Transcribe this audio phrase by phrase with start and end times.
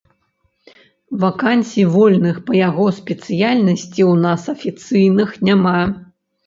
[1.23, 5.79] Вакансій вольных па яго спецыяльнасці ў нас афіцыйных няма.